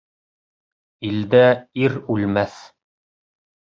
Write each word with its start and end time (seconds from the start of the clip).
Илдә 1.11 1.45
ир 1.85 1.97
үлмәҫ. 2.17 2.61